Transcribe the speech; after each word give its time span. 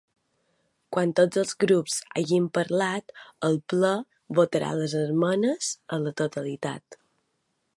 Quan 0.95 1.11
tots 1.17 1.39
els 1.41 1.51
grups 1.63 1.97
hagin 2.21 2.47
parlat, 2.57 3.13
el 3.49 3.59
ple 3.73 3.91
votarà 4.39 4.73
les 4.81 4.97
esmenes 5.03 5.71
a 5.95 6.01
la 6.07 6.15
totalitat. 6.23 6.99